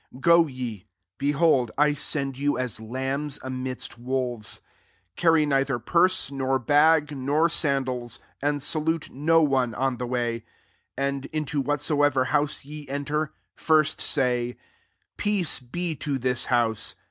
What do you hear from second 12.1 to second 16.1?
house ye enter, first aay, < Peace be